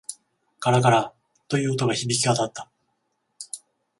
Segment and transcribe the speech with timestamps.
[0.61, 1.13] ガラガラ、
[1.47, 2.71] という音が響き渡った。